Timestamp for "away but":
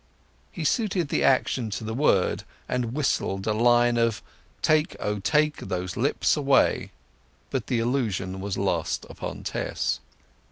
6.35-7.67